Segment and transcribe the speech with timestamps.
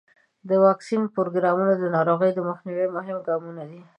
[0.49, 3.81] د واکسین پروګرامونه د ناروغیو د مخنیوي مهم ګامونه دي.